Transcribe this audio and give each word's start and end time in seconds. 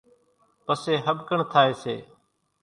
پسيَ 0.65 0.93
ۿٻڪڻ 1.05 1.39
ٿائيَ 1.51 1.71
سي۔ 1.81 1.95